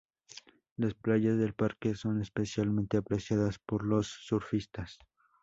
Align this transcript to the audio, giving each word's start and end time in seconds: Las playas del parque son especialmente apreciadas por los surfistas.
Las 0.77 0.95
playas 0.95 1.37
del 1.37 1.53
parque 1.53 1.93
son 1.93 2.21
especialmente 2.23 2.97
apreciadas 2.97 3.59
por 3.59 3.85
los 3.85 4.07
surfistas. 4.07 4.97